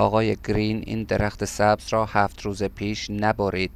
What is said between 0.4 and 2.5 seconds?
گرین این درخت سبز را هفت